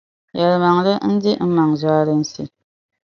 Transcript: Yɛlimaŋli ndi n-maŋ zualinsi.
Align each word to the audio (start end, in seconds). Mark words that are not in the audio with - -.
Yɛlimaŋli 0.37 0.93
ndi 1.13 1.31
n-maŋ 1.47 1.69
zualinsi. 1.81 2.43